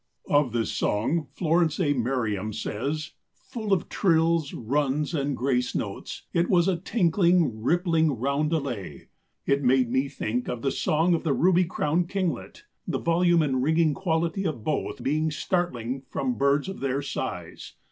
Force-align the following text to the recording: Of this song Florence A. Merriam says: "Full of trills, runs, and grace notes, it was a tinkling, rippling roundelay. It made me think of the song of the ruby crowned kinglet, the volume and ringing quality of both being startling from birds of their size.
Of 0.27 0.51
this 0.51 0.71
song 0.71 1.27
Florence 1.31 1.79
A. 1.79 1.93
Merriam 1.93 2.53
says: 2.53 3.11
"Full 3.35 3.71
of 3.71 3.87
trills, 3.87 4.51
runs, 4.51 5.13
and 5.13 5.37
grace 5.37 5.75
notes, 5.75 6.23
it 6.33 6.49
was 6.49 6.67
a 6.67 6.75
tinkling, 6.77 7.61
rippling 7.61 8.17
roundelay. 8.17 9.09
It 9.45 9.63
made 9.63 9.91
me 9.91 10.07
think 10.07 10.47
of 10.47 10.63
the 10.63 10.71
song 10.71 11.13
of 11.13 11.21
the 11.23 11.33
ruby 11.33 11.65
crowned 11.65 12.09
kinglet, 12.09 12.63
the 12.87 12.97
volume 12.97 13.43
and 13.43 13.61
ringing 13.61 13.93
quality 13.93 14.43
of 14.43 14.63
both 14.63 15.03
being 15.03 15.29
startling 15.29 16.01
from 16.09 16.33
birds 16.35 16.67
of 16.67 16.79
their 16.79 17.03
size. 17.03 17.73